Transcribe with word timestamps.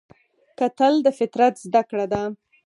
کتل 0.59 0.93
د 1.03 1.07
فطرت 1.19 1.55
زده 1.65 1.81
کړه 1.89 2.05
ده 2.13 2.21